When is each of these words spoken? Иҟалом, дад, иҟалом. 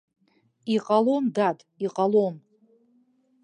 Иҟалом, 0.75 1.25
дад, 1.35 1.57
иҟалом. 1.85 2.35